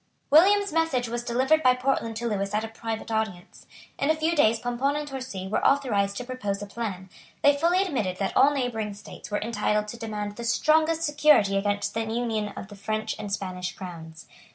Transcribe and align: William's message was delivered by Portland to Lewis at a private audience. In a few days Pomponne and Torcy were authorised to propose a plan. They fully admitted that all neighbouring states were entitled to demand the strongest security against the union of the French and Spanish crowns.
William's 0.31 0.73
message 0.73 1.07
was 1.07 1.21
delivered 1.23 1.61
by 1.61 1.75
Portland 1.75 2.15
to 2.15 2.27
Lewis 2.27 2.55
at 2.55 2.63
a 2.63 2.67
private 2.67 3.11
audience. 3.11 3.67
In 3.99 4.09
a 4.09 4.15
few 4.15 4.35
days 4.35 4.57
Pomponne 4.59 4.95
and 4.95 5.07
Torcy 5.07 5.47
were 5.47 5.63
authorised 5.63 6.17
to 6.17 6.23
propose 6.23 6.59
a 6.59 6.65
plan. 6.65 7.07
They 7.43 7.55
fully 7.55 7.83
admitted 7.83 8.17
that 8.17 8.35
all 8.35 8.49
neighbouring 8.51 8.95
states 8.95 9.29
were 9.29 9.39
entitled 9.39 9.87
to 9.89 9.97
demand 9.97 10.37
the 10.37 10.43
strongest 10.43 11.03
security 11.03 11.55
against 11.55 11.93
the 11.93 12.01
union 12.03 12.47
of 12.57 12.69
the 12.69 12.75
French 12.75 13.15
and 13.19 13.31
Spanish 13.31 13.73
crowns. 13.73 14.25